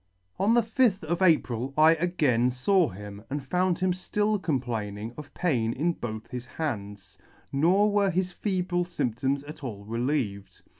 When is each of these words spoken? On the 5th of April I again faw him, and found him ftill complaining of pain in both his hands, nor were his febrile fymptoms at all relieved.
On 0.39 0.55
the 0.55 0.63
5th 0.63 1.03
of 1.03 1.21
April 1.21 1.75
I 1.77 1.91
again 1.91 2.49
faw 2.49 2.89
him, 2.89 3.23
and 3.29 3.45
found 3.45 3.77
him 3.77 3.91
ftill 3.91 4.41
complaining 4.41 5.13
of 5.15 5.31
pain 5.35 5.73
in 5.73 5.93
both 5.93 6.31
his 6.31 6.47
hands, 6.47 7.19
nor 7.51 7.91
were 7.91 8.09
his 8.09 8.31
febrile 8.31 8.83
fymptoms 8.83 9.47
at 9.47 9.63
all 9.63 9.85
relieved. 9.85 10.63